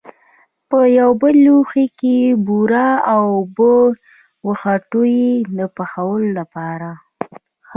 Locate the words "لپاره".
6.39-6.89